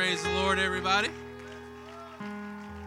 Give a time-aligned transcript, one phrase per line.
[0.00, 1.10] Praise the Lord, everybody.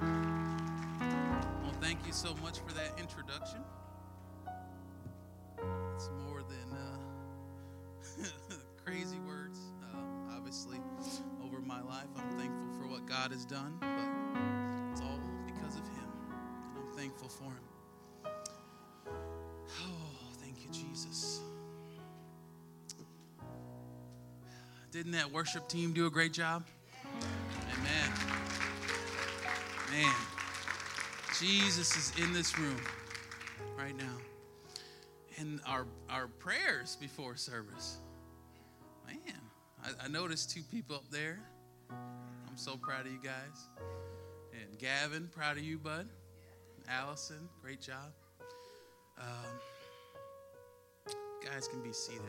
[0.02, 3.60] Well, thank you so much for that introduction.
[5.94, 8.26] It's more than uh,
[8.84, 9.60] crazy words,
[9.94, 10.79] uh, obviously,
[11.46, 12.07] over my life.
[12.18, 16.09] I'm thankful for what God has done, but it's all because of Him,
[16.71, 18.34] and I'm thankful for Him.
[19.84, 21.41] Oh, thank you, Jesus.
[24.89, 26.64] Didn't that worship team do a great job?
[29.94, 30.12] Man,
[31.40, 32.82] Jesus is in this room
[33.78, 34.18] right now.
[35.38, 37.98] And our, our prayers before service.
[39.06, 39.20] Man,
[39.84, 41.38] I, I noticed two people up there.
[41.92, 43.68] I'm so proud of you guys.
[44.52, 46.10] And Gavin, proud of you, bud.
[46.90, 48.14] Allison, great job.
[49.20, 49.28] Um,
[51.46, 52.22] guys can be seated.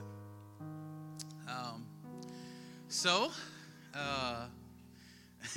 [1.48, 1.86] Um,
[2.88, 3.30] so,
[3.94, 4.48] uh,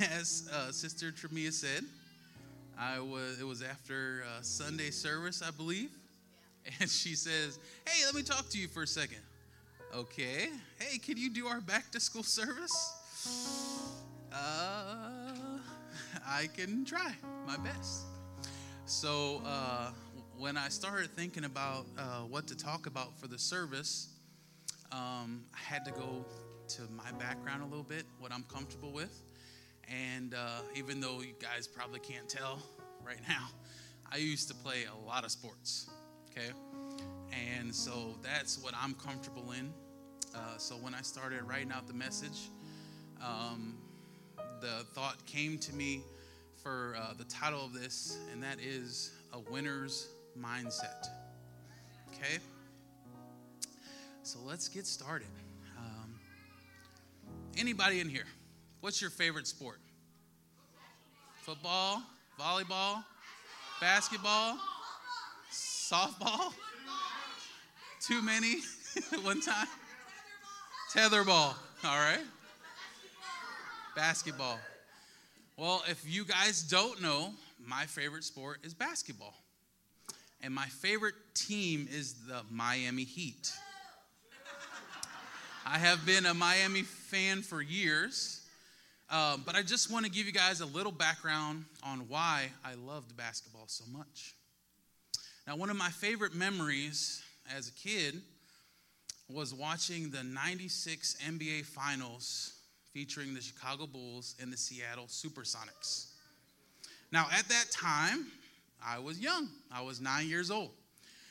[0.00, 1.84] as uh, Sister Tremia said,
[2.78, 3.40] I was.
[3.40, 5.90] It was after uh, Sunday service, I believe,
[6.80, 9.18] and she says, "Hey, let me talk to you for a second.
[9.94, 10.48] Okay.
[10.78, 12.94] Hey, can you do our back to school service?
[14.32, 15.58] Uh,
[16.26, 17.12] I can try
[17.46, 18.02] my best.
[18.84, 19.90] So uh,
[20.36, 24.10] when I started thinking about uh, what to talk about for the service,
[24.92, 26.24] um, I had to go
[26.68, 29.27] to my background a little bit, what I'm comfortable with.
[29.90, 32.62] And uh, even though you guys probably can't tell
[33.04, 33.48] right now,
[34.12, 35.90] I used to play a lot of sports,
[36.30, 36.50] okay?
[37.56, 39.72] And so that's what I'm comfortable in.
[40.34, 42.50] Uh, so when I started writing out the message,
[43.22, 43.76] um,
[44.60, 46.02] the thought came to me
[46.62, 51.08] for uh, the title of this, and that is A Winner's Mindset.
[52.08, 52.38] Okay?
[54.22, 55.28] So let's get started.
[55.78, 56.18] Um,
[57.56, 58.26] anybody in here?
[58.80, 59.80] What's your favorite sport?
[61.42, 62.02] Football,
[62.38, 63.02] volleyball,
[63.80, 64.56] basketball,
[65.52, 66.52] softball?
[68.00, 68.56] Too many
[69.22, 69.66] one time?
[70.94, 72.22] Tetherball, all right?
[73.96, 74.60] Basketball.
[75.56, 77.32] Well, if you guys don't know,
[77.66, 79.34] my favorite sport is basketball.
[80.40, 83.52] And my favorite team is the Miami Heat.
[85.66, 88.37] I have been a Miami fan for years,
[89.10, 92.74] um, but I just want to give you guys a little background on why I
[92.74, 94.34] loved basketball so much.
[95.46, 97.22] Now, one of my favorite memories
[97.56, 98.20] as a kid
[99.30, 102.52] was watching the 96 NBA Finals
[102.92, 106.08] featuring the Chicago Bulls and the Seattle Supersonics.
[107.10, 108.26] Now, at that time,
[108.84, 110.70] I was young, I was nine years old.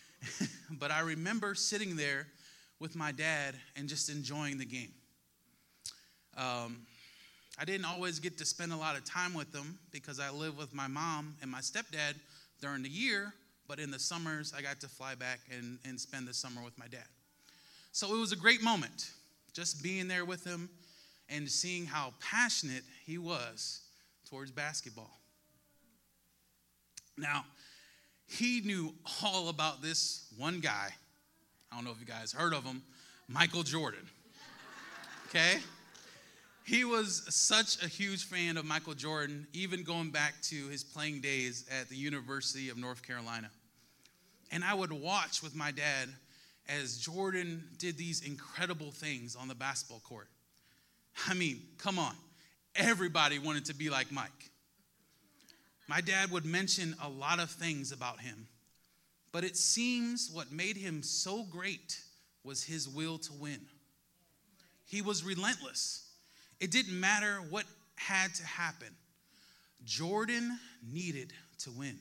[0.72, 2.28] but I remember sitting there
[2.80, 4.92] with my dad and just enjoying the game.
[6.36, 6.88] Um,
[7.60, 10.58] I didn't always get to spend a lot of time with them because I lived
[10.58, 12.16] with my mom and my stepdad
[12.62, 13.34] during the year,
[13.68, 16.78] but in the summers, I got to fly back and, and spend the summer with
[16.78, 17.08] my dad.
[17.92, 19.10] So it was a great moment
[19.54, 20.70] just being there with him
[21.30, 23.82] and seeing how passionate he was
[24.30, 25.20] towards basketball.
[27.18, 27.44] Now,
[28.28, 28.94] he knew
[29.24, 30.90] all about this one guy.
[31.72, 32.84] I don't know if you guys heard of him,
[33.28, 34.08] Michael Jordan.
[35.28, 35.58] Okay?
[36.68, 41.22] He was such a huge fan of Michael Jordan, even going back to his playing
[41.22, 43.50] days at the University of North Carolina.
[44.52, 46.10] And I would watch with my dad
[46.68, 50.28] as Jordan did these incredible things on the basketball court.
[51.26, 52.14] I mean, come on.
[52.76, 54.52] Everybody wanted to be like Mike.
[55.88, 58.46] My dad would mention a lot of things about him,
[59.32, 62.02] but it seems what made him so great
[62.44, 63.62] was his will to win.
[64.86, 66.07] He was relentless.
[66.60, 68.90] It didn't matter what had to happen,
[69.84, 70.60] Jordan
[70.92, 71.98] needed to win.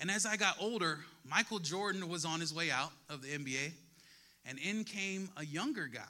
[0.00, 3.72] And as I got older, Michael Jordan was on his way out of the NBA,
[4.46, 6.02] and in came a younger guy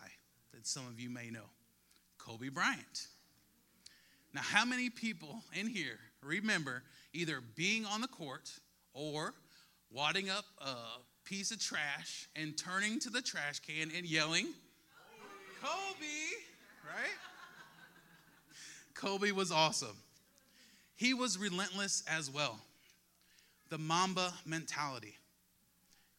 [0.52, 1.48] that some of you may know
[2.18, 3.06] Kobe Bryant.
[4.34, 6.82] Now, how many people in here remember
[7.14, 8.50] either being on the court
[8.92, 9.34] or
[9.90, 10.74] wadding up a
[11.24, 14.48] piece of trash and turning to the trash can and yelling,
[15.62, 16.04] Kobe,
[16.88, 17.16] right?
[18.94, 19.96] Kobe was awesome.
[20.96, 22.58] He was relentless as well.
[23.68, 25.14] The Mamba mentality.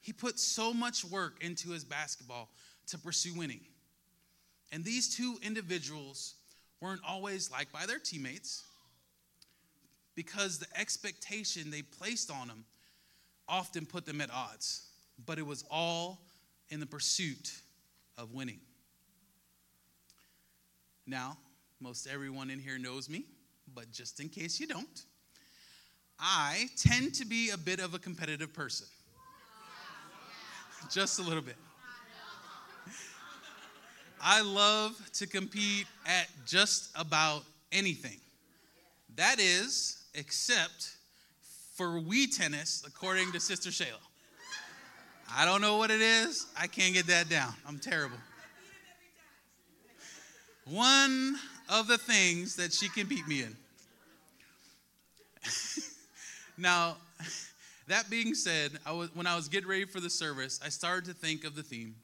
[0.01, 2.49] He put so much work into his basketball
[2.87, 3.61] to pursue winning.
[4.71, 6.35] And these two individuals
[6.79, 8.63] weren't always liked by their teammates
[10.15, 12.65] because the expectation they placed on them
[13.47, 14.83] often put them at odds.
[15.25, 16.21] But it was all
[16.69, 17.51] in the pursuit
[18.17, 18.59] of winning.
[21.09, 21.37] Now,
[21.79, 23.25] most everyone in here knows me,
[23.73, 25.05] but just in case you don't,
[26.19, 28.85] I tend to be a bit of a competitive person.
[30.91, 31.55] Just a little bit.
[34.21, 37.41] I love to compete at just about
[37.71, 38.19] anything.
[39.15, 40.95] That is, except
[41.73, 43.97] for Wii tennis, according to Sister Shayla.
[45.35, 46.45] I don't know what it is.
[46.55, 47.53] I can't get that down.
[47.67, 48.17] I'm terrible.
[50.69, 51.35] One
[51.67, 53.55] of the things that she can beat me in.
[56.57, 56.97] now,
[57.87, 61.05] that being said, I was, when I was getting ready for the service, I started
[61.05, 61.95] to think of the theme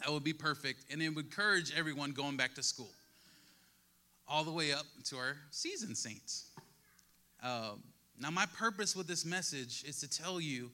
[0.00, 2.90] that would be perfect, and it would encourage everyone going back to school,
[4.28, 6.50] all the way up to our seasoned saints.
[7.42, 7.82] Um,
[8.20, 10.70] now, my purpose with this message is to tell you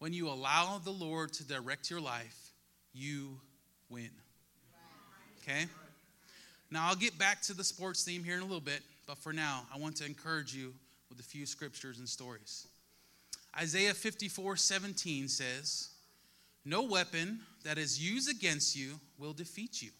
[0.00, 2.50] when you allow the Lord to direct your life,
[2.92, 3.38] you
[3.88, 4.10] win.
[5.42, 5.66] Okay?
[6.72, 9.34] Now, I'll get back to the sports theme here in a little bit, but for
[9.34, 10.72] now, I want to encourage you
[11.10, 12.66] with a few scriptures and stories.
[13.60, 15.90] Isaiah 54 17 says,
[16.64, 19.90] No weapon that is used against you will defeat you.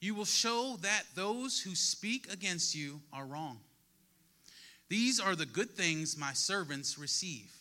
[0.00, 3.60] You will show that those who speak against you are wrong.
[4.88, 7.52] These are the good things my servants receive.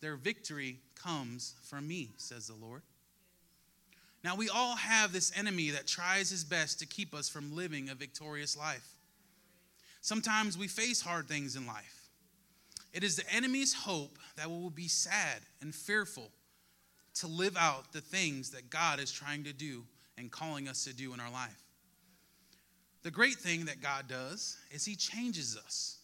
[0.00, 2.82] Their victory comes from me, says the Lord.
[4.24, 7.88] Now, we all have this enemy that tries his best to keep us from living
[7.88, 8.88] a victorious life.
[10.00, 12.08] Sometimes we face hard things in life.
[12.92, 16.30] It is the enemy's hope that we will be sad and fearful
[17.14, 19.84] to live out the things that God is trying to do
[20.18, 21.62] and calling us to do in our life.
[23.02, 25.98] The great thing that God does is He changes us.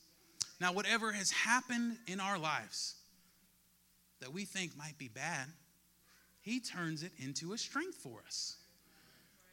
[0.61, 2.97] Now, whatever has happened in our lives
[4.21, 5.47] that we think might be bad,
[6.49, 8.57] He turns it into a strength for us.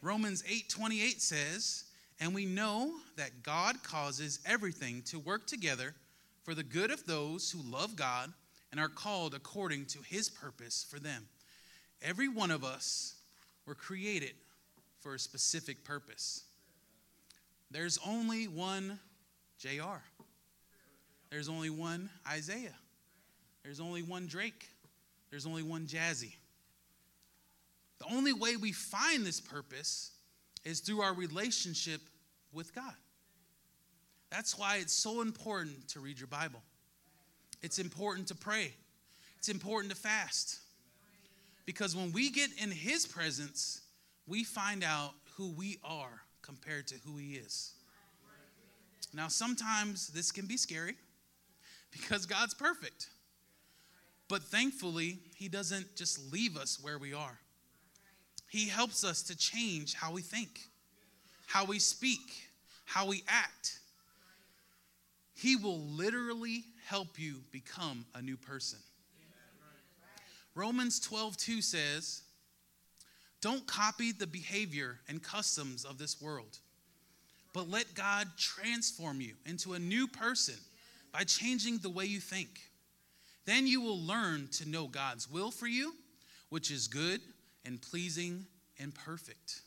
[0.01, 1.83] Romans 8:28 says,
[2.21, 5.93] And we know that God causes everything to work together
[6.43, 8.31] for the good of those who love God
[8.71, 11.27] and are called according to His purpose for them.
[12.01, 13.15] Every one of us
[13.65, 14.35] were created
[15.01, 16.45] for a specific purpose.
[17.71, 18.99] There's only one
[19.59, 19.99] JR.
[21.29, 22.77] There's only one Isaiah.
[23.63, 24.69] There's only one Drake.
[25.29, 26.35] There's only one Jazzy.
[27.99, 30.11] The only way we find this purpose
[30.63, 32.01] is through our relationship
[32.51, 32.93] with God.
[34.31, 36.61] That's why it's so important to read your Bible.
[37.61, 38.73] It's important to pray.
[39.37, 40.59] It's important to fast.
[41.65, 43.81] Because when we get in His presence,
[44.27, 47.73] we find out who we are compared to who He is.
[49.13, 50.95] Now, sometimes this can be scary
[51.91, 53.09] because God's perfect.
[54.27, 57.39] But thankfully, He doesn't just leave us where we are.
[58.55, 60.61] He helps us to change how we think,
[61.45, 62.21] how we speak,
[62.85, 63.79] how we act.
[65.33, 68.79] He will literally help you become a new person.
[70.55, 72.21] Romans 12, 2 says,
[73.41, 76.59] Don't copy the behavior and customs of this world,
[77.51, 80.55] but let God transform you into a new person
[81.11, 82.61] by changing the way you think.
[83.43, 85.93] Then you will learn to know God's will for you,
[86.47, 87.19] which is good
[87.65, 88.45] and pleasing
[88.79, 89.61] and perfect.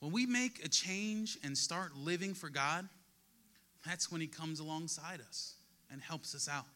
[0.00, 2.88] When we make a change and start living for God,
[3.84, 5.54] that's when He comes alongside us
[5.90, 6.66] and helps us out.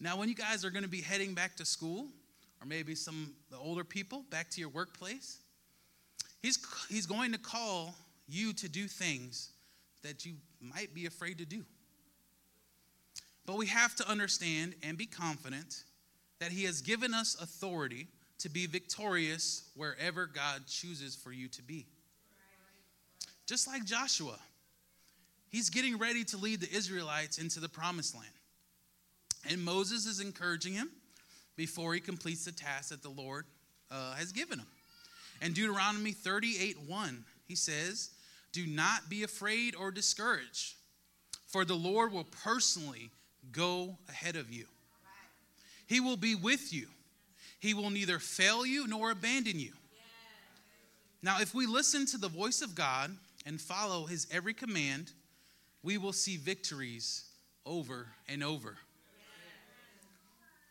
[0.00, 2.06] Now, when you guys are going to be heading back to school,
[2.60, 5.38] or maybe some the older people back to your workplace,
[6.42, 6.58] he's,
[6.88, 7.94] he's going to call
[8.28, 9.50] you to do things
[10.02, 11.64] that you might be afraid to do.
[13.44, 15.82] But we have to understand and be confident
[16.40, 21.62] that he has given us authority to be victorious wherever God chooses for you to
[21.62, 21.86] be.
[23.46, 24.38] Just like Joshua,
[25.50, 28.30] he's getting ready to lead the Israelites into the promised land.
[29.48, 30.90] And Moses is encouraging him
[31.56, 33.44] before he completes the task that the Lord
[33.90, 34.66] uh, has given him.
[35.42, 38.10] In Deuteronomy 38 1, he says,
[38.52, 40.74] Do not be afraid or discouraged,
[41.46, 43.10] for the Lord will personally
[43.52, 44.66] go ahead of you.
[45.90, 46.86] He will be with you.
[47.58, 49.72] He will neither fail you nor abandon you.
[51.20, 53.10] Now, if we listen to the voice of God
[53.44, 55.10] and follow his every command,
[55.82, 57.24] we will see victories
[57.66, 58.76] over and over.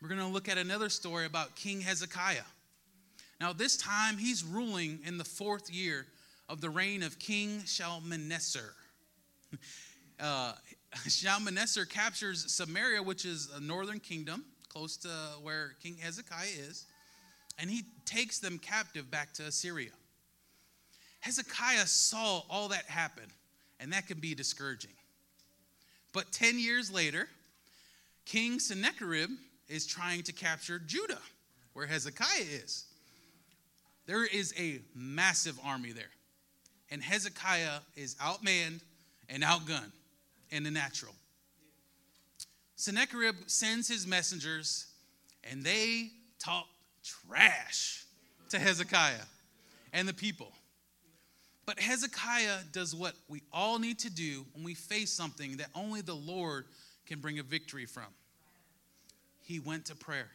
[0.00, 2.48] We're going to look at another story about King Hezekiah.
[3.42, 6.06] Now, this time he's ruling in the fourth year
[6.48, 8.72] of the reign of King Shalmaneser.
[10.22, 10.52] Uh,
[11.08, 15.08] Shalmaneser captures Samaria, which is a northern kingdom close to
[15.42, 16.86] where King Hezekiah is,
[17.58, 19.90] and he takes them captive back to Assyria.
[21.20, 23.24] Hezekiah saw all that happen,
[23.78, 24.92] and that can be discouraging.
[26.12, 27.28] But 10 years later,
[28.24, 29.30] King Sennacherib
[29.68, 31.20] is trying to capture Judah,
[31.74, 32.84] where Hezekiah is.
[34.06, 36.10] There is a massive army there,
[36.90, 38.80] and Hezekiah is outmanned
[39.28, 39.92] and outgunned
[40.50, 41.14] in the natural.
[42.80, 44.86] Sennacherib sends his messengers,
[45.44, 46.08] and they
[46.42, 46.64] talk
[47.04, 48.06] trash
[48.48, 49.26] to Hezekiah
[49.92, 50.50] and the people.
[51.66, 56.00] But Hezekiah does what we all need to do when we face something that only
[56.00, 56.64] the Lord
[57.04, 58.06] can bring a victory from.
[59.42, 60.30] He went to prayer.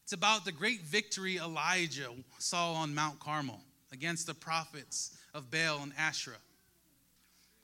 [0.04, 5.82] It's about the great victory Elijah saw on Mount Carmel against the prophets of Baal
[5.82, 6.36] and Asherah.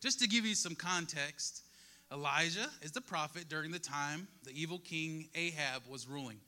[0.01, 1.65] Just to give you some context,
[2.11, 6.39] Elijah is the prophet during the time the evil king Ahab was ruling.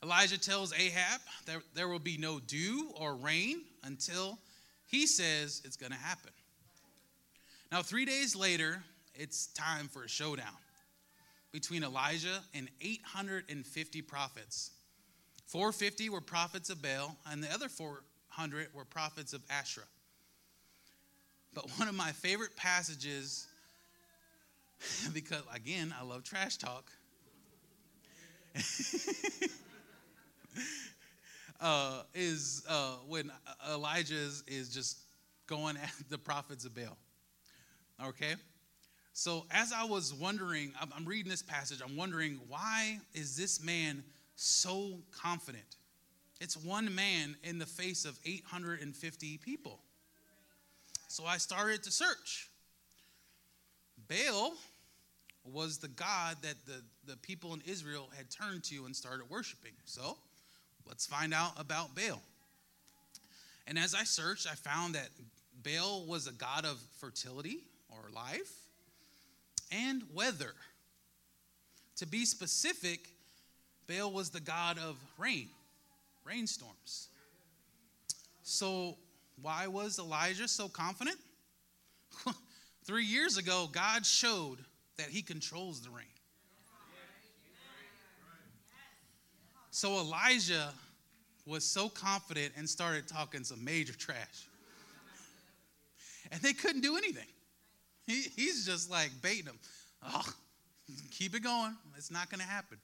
[0.00, 4.38] Elijah tells Ahab that there will be no dew or rain until
[4.86, 6.30] he says it's going to happen.
[7.72, 8.80] Now, three days later,
[9.16, 10.54] it's time for a showdown
[11.52, 14.70] between Elijah and 850 prophets.
[15.46, 19.86] 450 were prophets of Baal, and the other 400 were prophets of Asherah.
[21.54, 23.46] But one of my favorite passages,
[25.14, 26.90] because again, I love trash talk,
[31.60, 33.30] uh, is uh, when
[33.72, 34.98] Elijah is, is just
[35.46, 36.96] going at the prophets of Baal.
[38.04, 38.34] Okay?
[39.18, 44.04] So as I was wondering, I'm reading this passage, I'm wondering why is this man
[44.36, 45.64] so confident?
[46.40, 49.80] It's one man in the face of 850 people.
[51.08, 52.48] So I started to search.
[54.08, 54.52] Baal
[55.44, 59.72] was the God that the, the people in Israel had turned to and started worshiping.
[59.84, 60.16] So
[60.86, 62.22] let's find out about Baal.
[63.66, 65.08] And as I searched, I found that
[65.64, 68.67] Baal was a god of fertility or life
[69.70, 70.54] and weather.
[71.96, 73.08] To be specific,
[73.88, 75.48] Baal was the god of rain,
[76.24, 77.08] rainstorms.
[78.42, 78.96] So,
[79.40, 81.16] why was Elijah so confident?
[82.84, 84.58] Three years ago, God showed
[84.96, 86.06] that he controls the rain.
[89.70, 90.72] So, Elijah
[91.46, 94.16] was so confident and started talking some major trash.
[96.30, 97.24] And they couldn't do anything.
[98.08, 99.58] He, he's just like baiting them.
[100.02, 100.26] Oh,
[101.10, 101.76] keep it going.
[101.98, 102.78] It's not going to happen.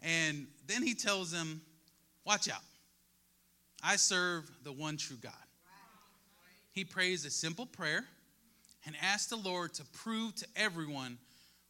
[0.00, 1.60] And then he tells them,
[2.24, 2.62] Watch out.
[3.82, 5.32] I serve the one true God.
[6.70, 8.04] He prays a simple prayer
[8.86, 11.18] and asks the Lord to prove to everyone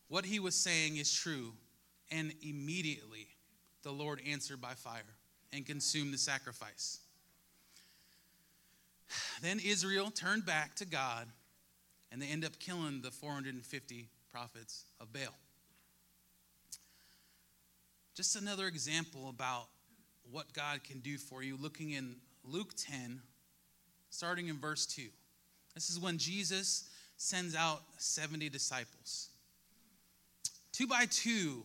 [0.08, 1.54] what he was saying is true.
[2.10, 3.28] And immediately
[3.82, 5.00] the Lord answered by fire
[5.54, 7.00] and consumed the sacrifice.
[9.40, 11.28] Then Israel turned back to God
[12.12, 15.34] and they end up killing the 450 prophets of Baal.
[18.14, 19.68] Just another example about
[20.30, 23.20] what God can do for you, looking in Luke 10,
[24.10, 25.02] starting in verse 2.
[25.74, 29.30] This is when Jesus sends out 70 disciples.
[30.72, 31.64] Two by two,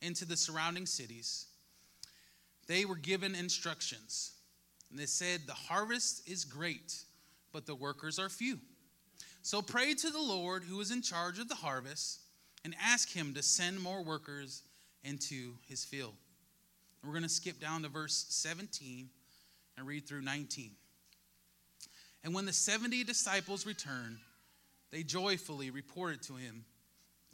[0.00, 1.46] into the surrounding cities,
[2.68, 4.32] they were given instructions.
[4.90, 7.02] And they said, The harvest is great,
[7.52, 8.58] but the workers are few.
[9.44, 12.20] So pray to the Lord who is in charge of the harvest
[12.64, 14.62] and ask him to send more workers
[15.04, 16.14] into his field.
[17.04, 19.06] we're going to skip down to verse 17
[19.76, 20.70] and read through 19.
[22.24, 24.16] And when the 70 disciples returned,
[24.90, 26.64] they joyfully reported to him,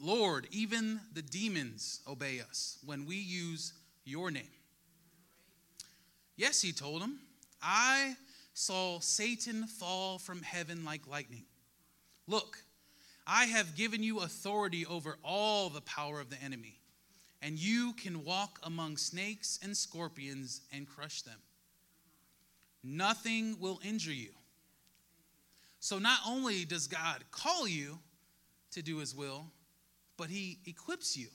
[0.00, 3.72] Lord, even the demons obey us when we use
[4.04, 4.50] your name.
[6.36, 7.20] Yes, he told them,
[7.62, 8.16] I
[8.52, 11.44] saw Satan fall from heaven like lightning.
[12.30, 12.62] Look,
[13.26, 16.78] I have given you authority over all the power of the enemy,
[17.42, 21.40] and you can walk among snakes and scorpions and crush them.
[22.84, 24.30] Nothing will injure you.
[25.80, 27.98] So, not only does God call you
[28.70, 29.46] to do his will,
[30.16, 31.26] but he equips you.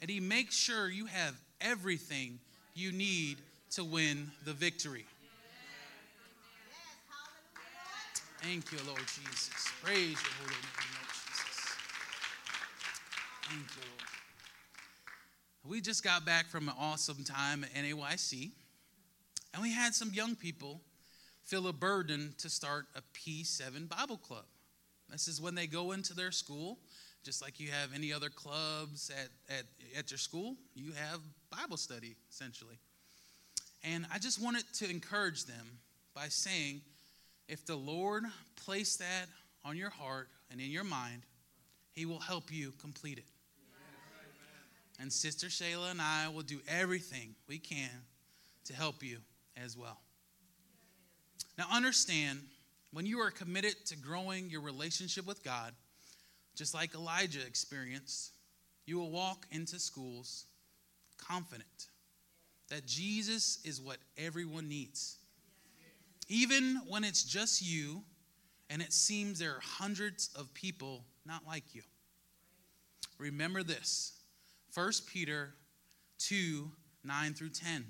[0.00, 2.40] And he makes sure you have everything
[2.74, 3.36] you need
[3.70, 5.06] to win the victory.
[8.42, 9.52] Thank you, Lord Jesus.
[9.84, 11.76] Praise your holy name, Lord Jesus.
[13.48, 14.02] Thank you, Lord.
[15.64, 18.50] We just got back from an awesome time at NAYC,
[19.54, 20.80] and we had some young people
[21.44, 24.46] feel a burden to start a P7 Bible club.
[25.08, 26.78] This is when they go into their school,
[27.22, 31.76] just like you have any other clubs at, at, at your school, you have Bible
[31.76, 32.80] study, essentially.
[33.84, 35.78] And I just wanted to encourage them
[36.12, 36.80] by saying,
[37.48, 38.24] if the Lord
[38.64, 39.26] placed that
[39.64, 41.22] on your heart and in your mind,
[41.92, 43.24] He will help you complete it.
[45.00, 47.90] And Sister Shayla and I will do everything we can
[48.66, 49.18] to help you
[49.62, 49.98] as well.
[51.58, 52.40] Now, understand
[52.92, 55.72] when you are committed to growing your relationship with God,
[56.54, 58.32] just like Elijah experienced,
[58.86, 60.46] you will walk into schools
[61.18, 61.88] confident
[62.68, 65.18] that Jesus is what everyone needs.
[66.28, 68.02] Even when it's just you
[68.70, 71.82] and it seems there are hundreds of people not like you.
[73.18, 74.12] Remember this
[74.74, 75.54] 1 Peter
[76.18, 76.70] 2
[77.04, 77.84] 9 through 10.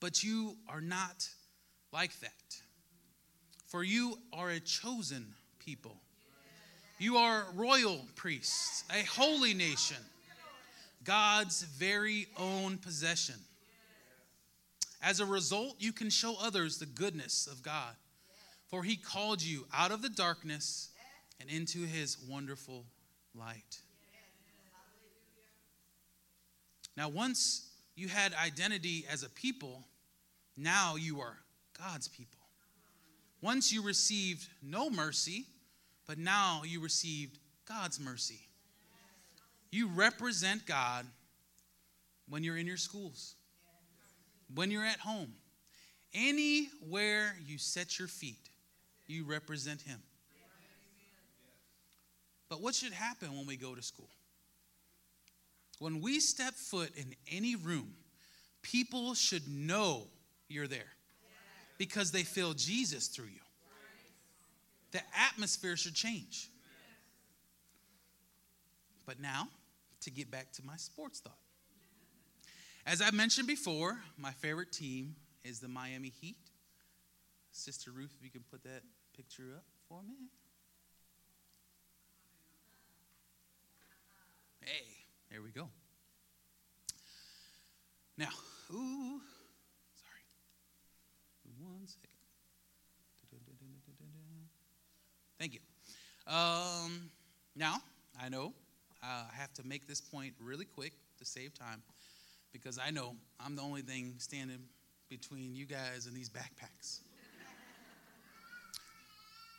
[0.00, 1.28] But you are not
[1.92, 2.30] like that.
[3.66, 5.96] For you are a chosen people.
[6.98, 9.96] You are royal priests, a holy nation,
[11.02, 13.36] God's very own possession.
[15.04, 17.94] As a result, you can show others the goodness of God,
[18.68, 20.88] for he called you out of the darkness
[21.38, 22.86] and into his wonderful
[23.34, 23.80] light.
[26.96, 29.84] Now, once you had identity as a people,
[30.56, 31.36] now you are
[31.78, 32.40] God's people.
[33.42, 35.44] Once you received no mercy,
[36.06, 38.40] but now you received God's mercy.
[39.70, 41.04] You represent God
[42.26, 43.34] when you're in your schools,
[44.54, 45.32] when you're at home.
[46.12, 48.48] Anywhere you set your feet,
[49.06, 50.00] you represent Him.
[52.48, 54.08] But what should happen when we go to school?
[55.80, 57.94] When we step foot in any room,
[58.62, 60.06] people should know
[60.48, 60.92] you're there
[61.78, 63.40] because they feel Jesus through you.
[64.92, 66.48] The atmosphere should change.
[69.06, 69.48] But now,
[70.02, 71.38] to get back to my sports thought.
[72.86, 76.36] As I mentioned before, my favorite team is the Miami Heat.
[77.50, 78.82] Sister Ruth, if you can put that
[79.16, 80.28] picture up for me.
[84.60, 84.84] Hey,
[85.30, 85.68] there we go.
[88.18, 88.28] Now,
[88.70, 89.20] ooh,
[89.96, 90.24] sorry.
[91.58, 92.10] one second.
[95.38, 95.60] Thank you.
[96.26, 97.10] Um,
[97.56, 97.78] now,
[98.22, 98.52] I know
[99.02, 101.82] uh, I have to make this point really quick to save time
[102.54, 104.60] because I know I'm the only thing standing
[105.10, 107.00] between you guys and these backpacks.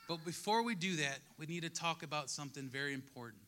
[0.07, 3.43] but before we do that, we need to talk about something very important.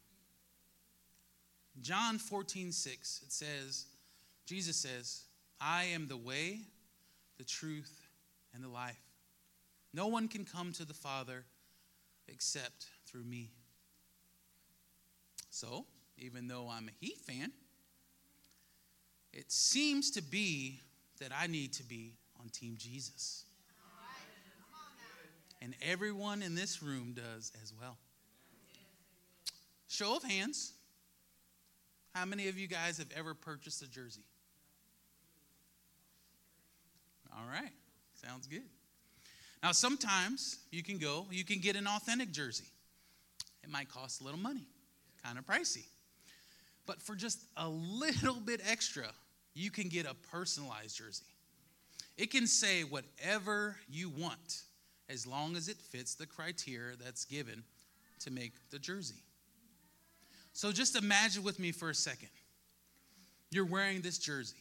[1.81, 3.85] John 14, 6, it says,
[4.45, 5.23] Jesus says,
[5.61, 6.59] I am the way,
[7.37, 8.01] the truth,
[8.53, 8.99] and the life.
[9.93, 11.45] No one can come to the Father
[12.27, 13.51] except through me.
[15.49, 15.85] So,
[16.17, 17.51] even though I'm a Heat fan,
[19.37, 20.81] it seems to be
[21.19, 23.45] that I need to be on Team Jesus.
[25.61, 27.97] And everyone in this room does as well.
[29.87, 30.73] Show of hands.
[32.13, 34.23] How many of you guys have ever purchased a jersey?
[37.31, 37.71] All right.
[38.25, 38.63] Sounds good.
[39.61, 42.65] Now, sometimes you can go, you can get an authentic jersey.
[43.63, 44.65] It might cost a little money,
[45.23, 45.85] kind of pricey.
[46.87, 49.07] But for just a little bit extra,
[49.57, 51.25] you can get a personalized jersey.
[52.15, 54.61] It can say whatever you want
[55.09, 57.63] as long as it fits the criteria that's given
[58.19, 59.23] to make the jersey.
[60.53, 62.29] So just imagine with me for a second.
[63.49, 64.57] You're wearing this jersey,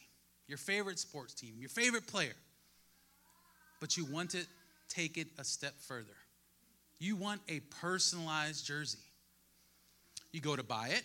[0.47, 2.35] your favorite sports team, your favorite player,
[3.79, 4.45] but you want to
[4.89, 6.15] take it a step further.
[6.99, 8.99] You want a personalized jersey.
[10.31, 11.03] You go to buy it,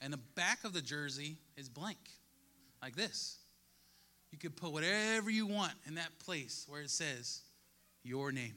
[0.00, 1.98] and the back of the jersey is blank,
[2.82, 3.38] like this.
[4.30, 7.40] You could put whatever you want in that place where it says
[8.02, 8.54] your name.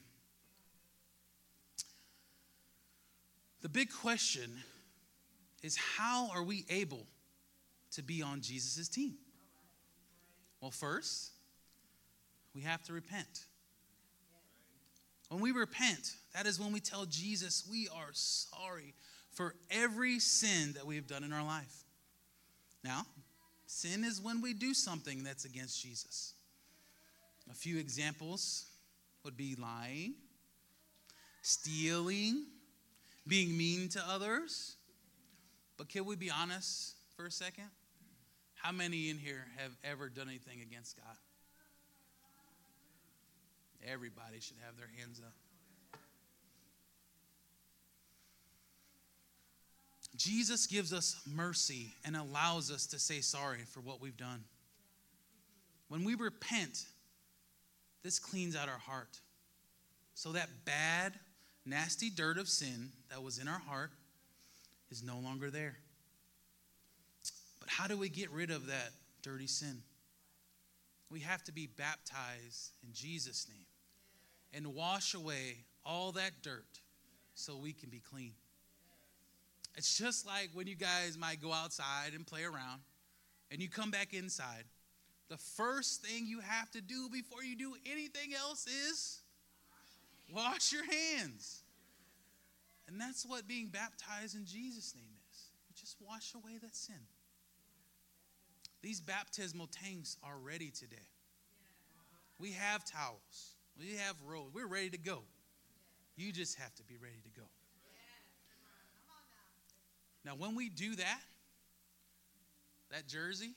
[3.62, 4.50] The big question
[5.62, 7.06] is how are we able
[7.92, 9.14] to be on Jesus' team?
[10.60, 11.30] Well, first,
[12.54, 13.46] we have to repent.
[15.28, 18.94] When we repent, that is when we tell Jesus we are sorry
[19.30, 21.84] for every sin that we have done in our life.
[22.84, 23.06] Now,
[23.72, 26.34] sin is when we do something that's against Jesus.
[27.50, 28.66] A few examples
[29.24, 30.14] would be lying,
[31.40, 32.44] stealing,
[33.26, 34.76] being mean to others.
[35.78, 37.70] But can we be honest for a second?
[38.54, 41.16] How many in here have ever done anything against God?
[43.90, 45.32] Everybody should have their hands up.
[50.22, 54.44] Jesus gives us mercy and allows us to say sorry for what we've done.
[55.88, 56.86] When we repent,
[58.04, 59.18] this cleans out our heart.
[60.14, 61.14] So that bad,
[61.66, 63.90] nasty dirt of sin that was in our heart
[64.92, 65.76] is no longer there.
[67.58, 68.90] But how do we get rid of that
[69.22, 69.82] dirty sin?
[71.10, 73.66] We have to be baptized in Jesus' name
[74.54, 76.78] and wash away all that dirt
[77.34, 78.34] so we can be clean.
[79.74, 82.82] It's just like when you guys might go outside and play around
[83.50, 84.64] and you come back inside.
[85.28, 89.20] The first thing you have to do before you do anything else is
[90.32, 91.62] wash your hands.
[92.86, 95.50] And that's what being baptized in Jesus' name is.
[95.68, 97.00] You just wash away that sin.
[98.82, 101.08] These baptismal tanks are ready today.
[102.38, 105.22] We have towels, we have robes, we're ready to go.
[106.16, 107.46] You just have to be ready to go.
[110.24, 111.20] Now, when we do that,
[112.90, 113.50] that jersey,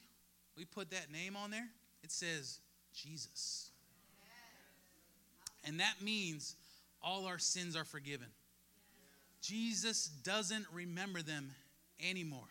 [0.58, 1.68] we put that name on there,
[2.04, 2.60] it says
[2.94, 3.70] Jesus.
[5.64, 6.56] And that means
[7.02, 8.28] all our sins are forgiven.
[9.42, 11.52] Jesus doesn't remember them
[12.10, 12.48] anymore.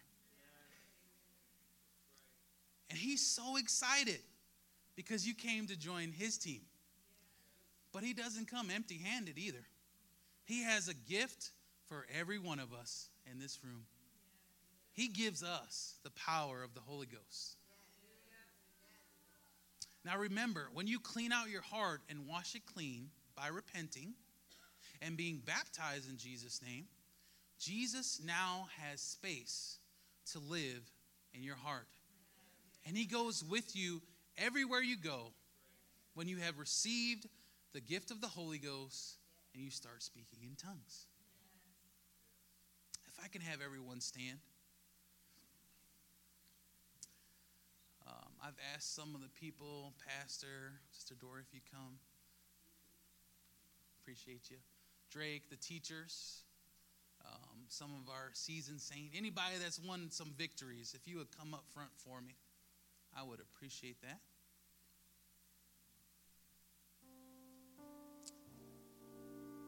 [2.91, 4.21] And he's so excited
[4.95, 6.61] because you came to join his team.
[7.93, 9.65] But he doesn't come empty handed either.
[10.45, 11.51] He has a gift
[11.89, 13.85] for every one of us in this room.
[14.95, 17.57] He gives us the power of the Holy Ghost.
[20.05, 24.15] Now remember, when you clean out your heart and wash it clean by repenting
[25.03, 26.85] and being baptized in Jesus' name,
[27.59, 29.79] Jesus now has space
[30.33, 30.91] to live
[31.33, 31.89] in your heart.
[32.87, 34.01] And He goes with you
[34.39, 35.33] everywhere you go
[36.15, 37.27] when you have received
[37.73, 39.17] the gift of the Holy Ghost
[39.55, 41.07] and you start speaking in tongues.
[43.09, 44.39] If I can have everyone stand.
[48.47, 51.97] I've asked some of the people, Pastor, Sister Dora, if you come.
[54.03, 54.59] Appreciate you.
[55.11, 56.43] Drake, the teachers,
[57.25, 61.55] um, some of our seasoned saints, anybody that's won some victories, if you would come
[61.55, 62.35] up front for me,
[63.19, 64.21] I would appreciate that.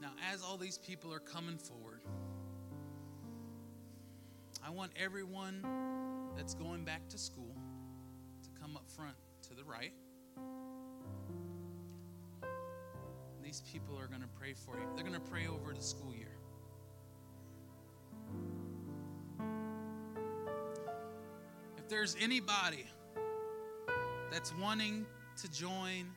[0.02, 2.02] Now, as all these people are coming forward,
[4.62, 5.64] I want everyone
[6.36, 7.56] that's going back to school
[8.76, 9.92] come up front to the right.
[13.42, 14.86] These people are going to pray for you.
[14.94, 16.36] They're going to pray over the school year.
[21.78, 22.86] If there's anybody
[24.30, 25.06] that's wanting
[25.40, 26.10] to join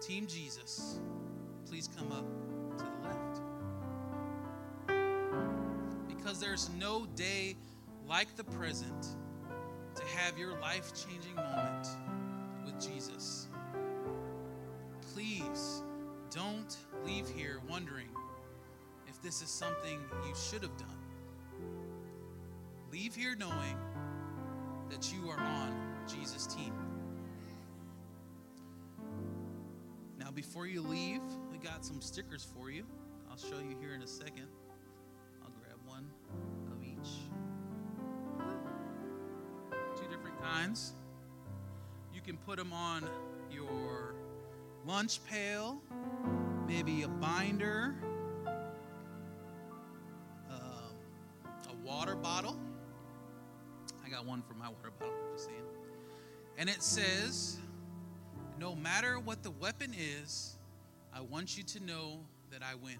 [0.00, 0.98] Team Jesus,
[1.68, 2.26] please come up
[2.78, 3.40] to the left.
[6.08, 7.56] Because there's no day
[8.08, 9.16] like the present
[9.96, 11.88] to have your life changing moment
[12.64, 13.48] with Jesus.
[15.12, 15.82] Please
[16.30, 18.08] don't leave here wondering
[19.08, 20.88] if this is something you should have done.
[22.92, 23.76] Leave here knowing
[24.90, 25.74] that you are on
[26.06, 26.72] Jesus' team.
[30.18, 32.84] Now, before you leave, we got some stickers for you.
[33.30, 34.48] I'll show you here in a second.
[42.12, 43.08] You can put them on
[43.52, 44.14] your
[44.84, 45.80] lunch pail,
[46.66, 47.94] maybe a binder,
[50.50, 50.96] um,
[51.70, 52.58] a water bottle.
[54.04, 55.62] I got one for my water bottle, just saying.
[56.58, 57.58] And it says,
[58.58, 60.56] no matter what the weapon is,
[61.14, 62.18] I want you to know
[62.50, 62.98] that I win.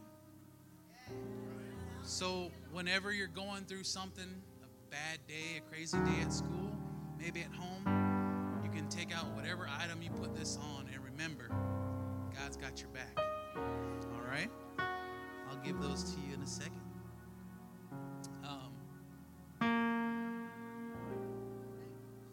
[2.05, 6.66] So, whenever you're going through something, a bad day, a crazy day at school,
[7.19, 11.49] maybe at home, you can take out whatever item you put this on and remember,
[12.39, 13.19] God's got your back.
[13.57, 14.51] All right?
[15.49, 16.81] I'll give those to you in a second.
[18.45, 18.73] Um,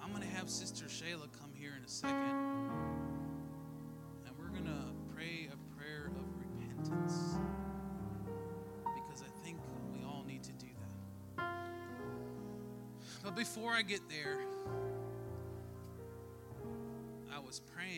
[0.01, 2.17] I'm going to have Sister Shayla come here in a second,
[4.25, 7.37] and we're going to pray a prayer of repentance.
[8.83, 9.57] Because I think
[9.93, 10.67] we all need to do
[11.37, 11.45] that.
[13.23, 14.39] But before I get there,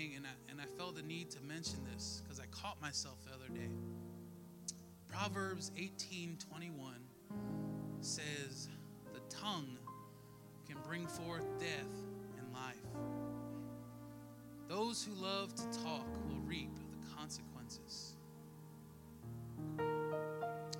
[0.05, 3.17] praying and I, and I felt the need to mention this because I caught myself
[3.25, 3.71] the other day.
[5.07, 6.95] Proverbs 18 21
[8.01, 8.69] says,
[9.13, 9.77] The tongue
[10.67, 11.93] can bring forth death
[12.37, 12.75] and life.
[14.67, 18.15] Those who love to talk will reap the consequences.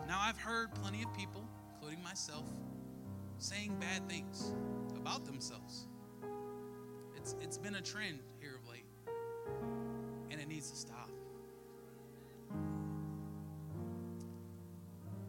[0.08, 2.46] Now, I've heard plenty of people, including myself,
[3.38, 4.54] saying bad things
[4.96, 5.88] about themselves.
[7.16, 8.55] It's, it's been a trend here
[10.66, 11.10] needs to stop.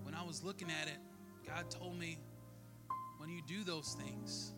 [0.03, 0.99] When I was looking at it,
[1.46, 2.18] God told me
[3.18, 4.55] when you do those things,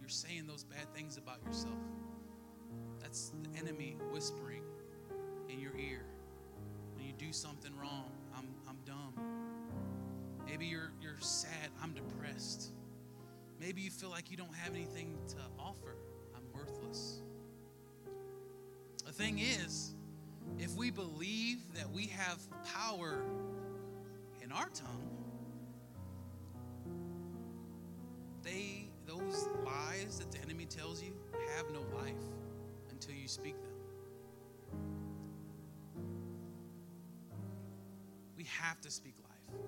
[0.00, 1.78] you're saying those bad things about yourself.
[3.00, 4.62] That's the enemy whispering
[5.48, 6.04] in your ear.
[6.94, 9.14] When you do something wrong, I'm, I'm dumb.
[10.46, 12.72] Maybe you're, you're sad, I'm depressed.
[13.60, 15.96] Maybe you feel like you don't have anything to offer.
[16.34, 17.22] I'm worthless.
[19.04, 19.91] The thing is,
[20.82, 22.40] we believe that we have
[22.74, 23.22] power
[24.42, 25.08] in our tongue,
[28.42, 31.12] they those lies that the enemy tells you
[31.56, 32.24] have no life
[32.90, 33.70] until you speak them.
[38.36, 39.60] We have to speak life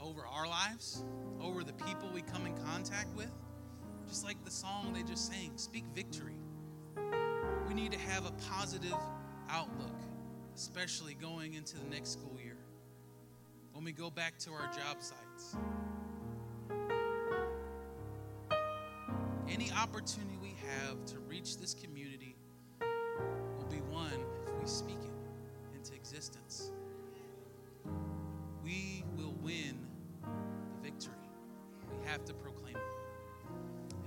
[0.00, 1.04] over our lives,
[1.40, 3.30] over the people we come in contact with.
[4.08, 6.34] Just like the song they just sang, speak victory.
[7.68, 8.96] We need to have a positive
[9.50, 9.94] outlook,
[10.54, 12.56] especially going into the next school year.
[13.72, 15.56] When we go back to our job sites,
[19.48, 22.36] any opportunity we have to reach this community
[23.58, 24.12] will be one
[24.46, 26.72] if we speak it into existence.
[28.64, 29.78] We will win
[30.22, 31.12] the victory.
[32.00, 32.82] We have to proclaim it.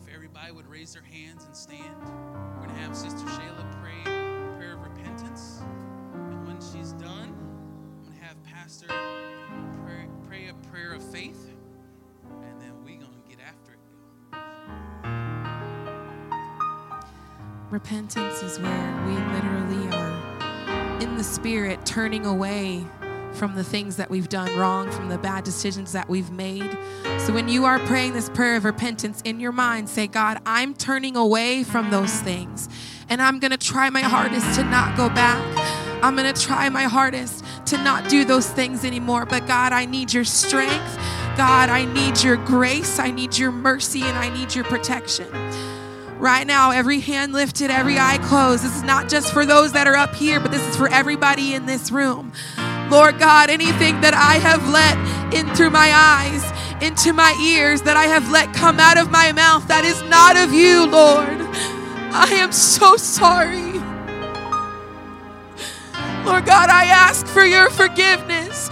[0.01, 4.18] If everybody would raise their hands and stand, we're going to have Sister Shayla pray
[5.19, 5.61] repentance.
[6.13, 8.87] And when she's done, I'm going to have Pastor
[9.83, 11.49] pray, pray a prayer of faith.
[12.29, 13.79] And then we're going to get after it.
[17.69, 22.85] Repentance is where we literally are in the spirit turning away
[23.33, 26.77] from the things that we've done wrong, from the bad decisions that we've made.
[27.19, 30.73] So when you are praying this prayer of repentance in your mind, say, God, I'm
[30.73, 32.69] turning away from those things.
[33.09, 35.43] And I'm going to try my hardest to not go back.
[36.03, 39.25] I'm going to try my hardest to not do those things anymore.
[39.25, 40.95] But God, I need your strength.
[41.35, 42.99] God, I need your grace.
[42.99, 45.27] I need your mercy and I need your protection.
[46.19, 48.63] Right now, every hand lifted, every eye closed.
[48.63, 51.53] This is not just for those that are up here, but this is for everybody
[51.53, 52.33] in this room.
[52.89, 54.97] Lord God, anything that I have let
[55.33, 56.43] in through my eyes,
[56.81, 60.37] into my ears, that I have let come out of my mouth that is not
[60.37, 61.39] of you, Lord.
[62.11, 63.73] I am so sorry.
[66.25, 68.69] Lord God, I ask for your forgiveness.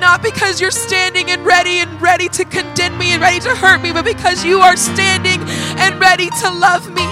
[0.00, 3.82] Not because you're standing and ready and ready to condemn me and ready to hurt
[3.82, 5.40] me, but because you are standing
[5.78, 7.06] and ready to love me.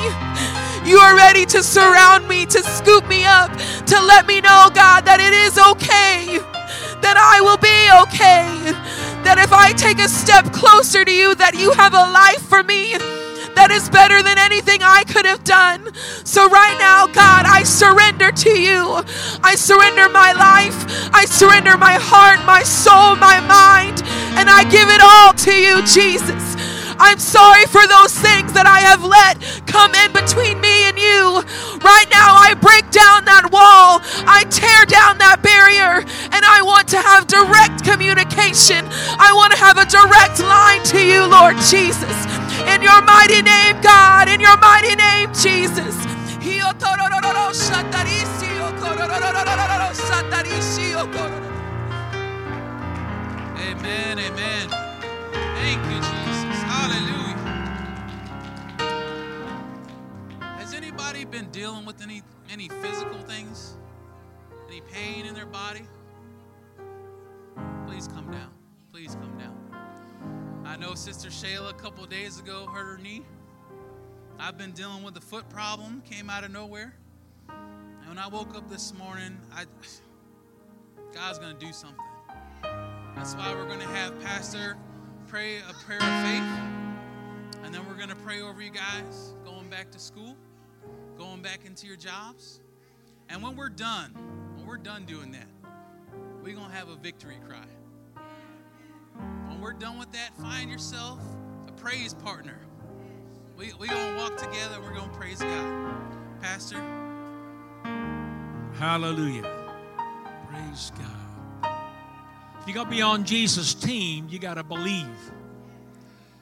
[0.89, 5.05] You are ready to surround me, to scoop me up, to let me know, God,
[5.05, 6.41] that it is okay,
[7.05, 7.77] that I will be
[8.09, 8.73] okay,
[9.23, 12.63] that if I take a step closer to you, that you have a life for
[12.63, 12.97] me
[13.53, 15.93] that is better than anything I could have done.
[16.25, 19.05] So, right now, God, I surrender to you.
[19.45, 20.89] I surrender my life.
[21.13, 24.01] I surrender my heart, my soul, my mind,
[24.41, 26.48] and I give it all to you, Jesus.
[26.99, 31.43] I'm sorry for those things that I have let come in between me and you.
[31.79, 36.03] Right now, I break down that wall, I tear down that barrier,
[36.35, 38.83] and I want to have direct communication.
[39.19, 42.17] I want to have a direct line to you, Lord Jesus.
[42.67, 45.95] In your mighty name, God, in your mighty name, Jesus.
[53.57, 54.88] Amen, amen.
[55.61, 56.63] Thank you, Jesus.
[56.63, 57.37] Hallelujah.
[60.41, 63.77] Has anybody been dealing with any, any physical things?
[64.69, 65.83] Any pain in their body?
[67.89, 68.53] Please come down.
[68.93, 69.57] Please come down.
[70.65, 73.23] I know Sister Shayla a couple days ago hurt her knee.
[74.39, 76.95] I've been dealing with a foot problem, came out of nowhere.
[77.49, 79.65] And when I woke up this morning, I
[81.13, 81.99] God's going to do something.
[83.17, 84.77] That's why we're going to have Pastor
[85.29, 87.63] pray a prayer of faith.
[87.63, 90.35] And then we're going to pray over you guys going back to school,
[91.19, 92.61] going back into your jobs.
[93.29, 94.13] And when we're done,
[94.57, 95.49] when we're done doing that,
[96.43, 98.23] we're going to have a victory cry.
[99.49, 101.21] When we're done with that, find yourself
[101.67, 102.59] a praise partner.
[103.57, 106.01] We're we going to walk together and we're going to praise God.
[106.41, 106.81] Pastor.
[108.79, 109.43] Hallelujah.
[110.49, 111.28] Praise God.
[112.69, 115.07] You're going to be on Jesus' team, you got to believe.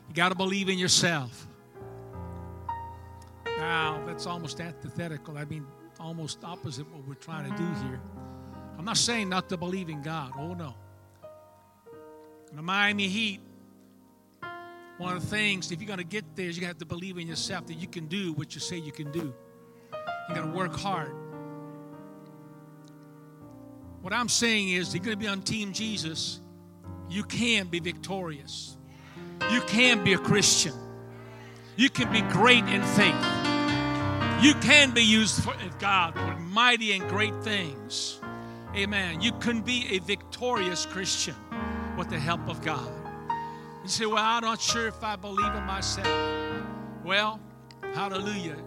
[0.08, 1.46] You got to believe in yourself.
[3.58, 5.38] Now, that's almost antithetical.
[5.38, 5.64] I mean,
[6.00, 8.00] almost opposite what we're trying to do here.
[8.76, 10.32] I'm not saying not to believe in God.
[10.36, 10.74] Oh, no.
[12.50, 13.40] In the Miami Heat,
[14.98, 17.28] one of the things, if you're going to get there, you have to believe in
[17.28, 19.32] yourself that you can do what you say you can do.
[20.28, 21.12] You got to work hard.
[24.06, 26.38] What I'm saying is, you're going to be on Team Jesus.
[27.08, 28.76] You can be victorious.
[29.50, 30.74] You can be a Christian.
[31.74, 33.26] You can be great in faith.
[34.44, 38.20] You can be used for God for mighty and great things.
[38.76, 39.20] Amen.
[39.20, 41.34] You can be a victorious Christian
[41.98, 42.88] with the help of God.
[43.82, 46.06] You say, Well, I'm not sure if I believe in myself.
[47.02, 47.40] Well,
[47.92, 48.58] hallelujah.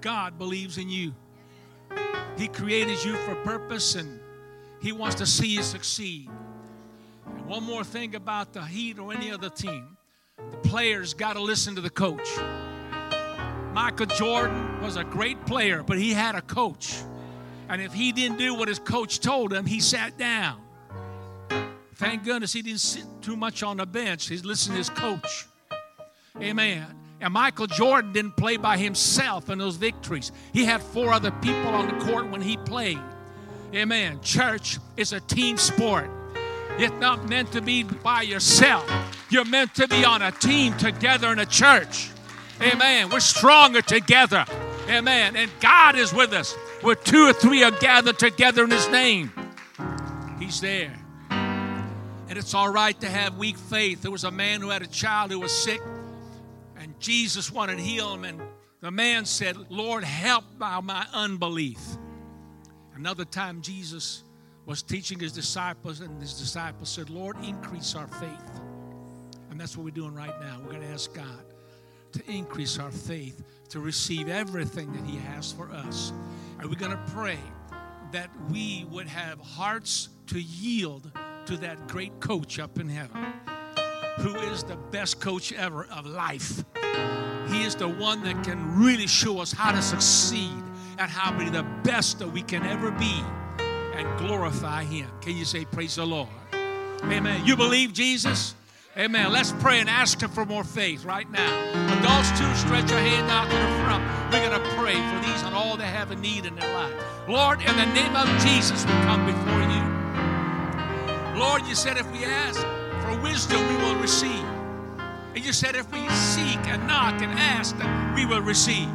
[0.00, 1.12] God believes in you.
[2.38, 4.20] He created you for purpose and
[4.80, 6.30] he wants to see you succeed.
[7.26, 9.96] And one more thing about the Heat or any other team
[10.50, 12.28] the players got to listen to the coach.
[13.72, 16.94] Michael Jordan was a great player, but he had a coach.
[17.68, 20.60] And if he didn't do what his coach told him, he sat down.
[21.94, 24.28] Thank goodness he didn't sit too much on the bench.
[24.28, 25.46] He's listening to his coach.
[26.40, 26.86] Amen.
[27.20, 30.32] And Michael Jordan didn't play by himself in those victories.
[30.52, 33.00] He had four other people on the court when he played.
[33.74, 34.20] Amen.
[34.22, 36.10] Church is a team sport.
[36.78, 38.88] It's not meant to be by yourself.
[39.30, 42.10] You're meant to be on a team together in a church.
[42.60, 43.10] Amen.
[43.10, 44.44] We're stronger together.
[44.88, 45.36] Amen.
[45.36, 46.54] And God is with us.
[46.82, 49.32] Where two or three are gathered together in His name,
[50.38, 50.94] He's there.
[52.28, 54.02] And it's all right to have weak faith.
[54.02, 55.80] There was a man who had a child who was sick,
[56.78, 58.24] and Jesus wanted to heal him.
[58.24, 58.40] And
[58.80, 61.80] the man said, Lord, help by my unbelief.
[62.96, 64.24] Another time, Jesus
[64.64, 68.60] was teaching his disciples, and his disciples said, Lord, increase our faith.
[69.50, 70.58] And that's what we're doing right now.
[70.62, 71.44] We're going to ask God
[72.12, 76.12] to increase our faith to receive everything that He has for us.
[76.58, 77.38] And we're going to pray
[78.12, 81.10] that we would have hearts to yield
[81.46, 83.26] to that great coach up in heaven,
[84.18, 86.64] who is the best coach ever of life.
[87.48, 90.62] He is the one that can really show us how to succeed
[90.98, 93.22] and how to be the best that we can ever be
[93.94, 95.08] and glorify Him.
[95.20, 96.28] Can you say, Praise the Lord?
[97.02, 97.44] Amen.
[97.44, 98.54] You believe Jesus?
[98.96, 99.30] Amen.
[99.30, 101.72] Let's pray and ask Him for more faith right now.
[101.98, 104.02] Adults, too, stretch your hand out to the front.
[104.32, 106.94] We're going to pray for these and all that have a need in their life.
[107.28, 109.96] Lord, in the name of Jesus, we come before you.
[111.38, 112.60] Lord, you said if we ask
[113.04, 114.44] for wisdom, we will receive.
[115.34, 118.88] And you said if we seek and knock and ask, that we will receive.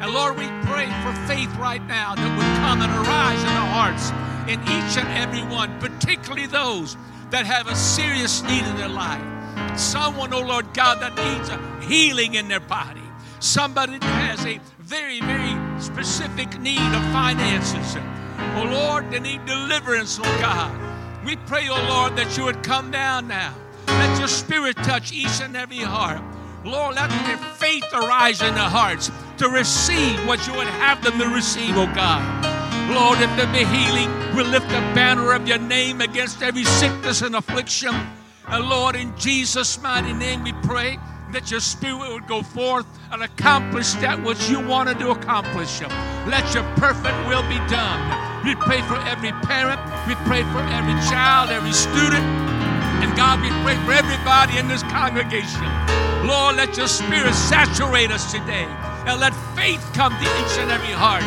[0.00, 3.66] And Lord, we pray for faith right now that would come and arise in our
[3.66, 4.10] hearts,
[4.48, 6.96] in each and every one, particularly those
[7.30, 9.20] that have a serious need in their life.
[9.76, 13.02] Someone, oh Lord God, that needs a healing in their body.
[13.40, 17.96] Somebody that has a very, very specific need of finances.
[18.54, 20.72] Oh Lord, they need deliverance, oh God.
[21.24, 23.52] We pray, oh Lord, that you would come down now.
[23.88, 26.22] Let your spirit touch each and every heart.
[26.64, 31.18] Lord, let their faith arise in their hearts to receive what you would have them
[31.18, 32.22] to receive, oh God.
[32.92, 37.22] Lord, if there be healing, we lift the banner of your name against every sickness
[37.22, 37.94] and affliction.
[38.48, 40.98] And Lord, in Jesus' mighty name, we pray
[41.32, 45.80] that your spirit would go forth and accomplish that which you wanted to accomplish.
[46.26, 48.00] Let your perfect will be done.
[48.44, 49.78] We pray for every parent,
[50.08, 52.24] we pray for every child, every student,
[53.04, 55.68] and God, we pray for everybody in this congregation.
[56.26, 58.66] Lord, let your spirit saturate us today.
[59.08, 61.22] And let faith come to each and every heart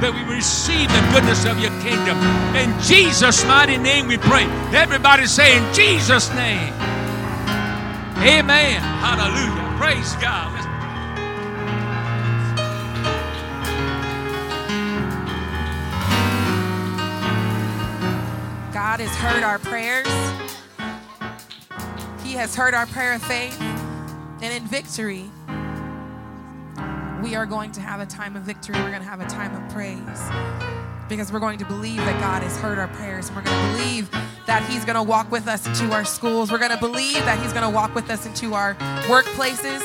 [0.00, 2.16] that we receive the goodness of your kingdom.
[2.56, 4.44] In Jesus' mighty name we pray.
[4.72, 6.72] Everybody say, In Jesus' name.
[8.24, 8.80] Amen.
[8.80, 9.76] Hallelujah.
[9.76, 10.56] Praise God.
[18.72, 20.06] God has heard our prayers.
[22.24, 23.60] He has heard our prayer of faith
[24.40, 25.30] and in victory
[27.26, 28.76] we are going to have a time of victory.
[28.76, 29.98] We're going to have a time of praise
[31.08, 33.32] because we're going to believe that God has heard our prayers.
[33.32, 34.08] We're going to believe
[34.46, 36.52] that He's going to walk with us into our schools.
[36.52, 38.76] We're going to believe that He's going to walk with us into our
[39.08, 39.82] workplaces.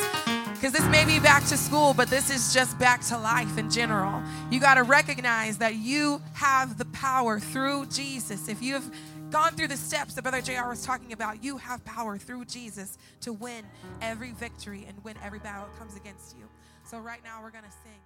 [0.54, 3.72] Because this may be back to school, but this is just back to life in
[3.72, 4.22] general.
[4.52, 8.50] You got to recognize that you have the power through Jesus.
[8.50, 8.92] If you have
[9.32, 13.00] gone through the steps that Brother JR was talking about, you have power through Jesus
[13.22, 13.66] to win
[14.00, 16.51] every victory and win every battle that comes against you.
[16.92, 18.01] So, right now, we're going to sing.